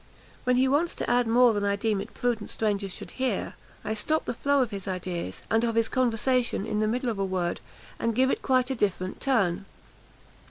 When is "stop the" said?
3.93-4.33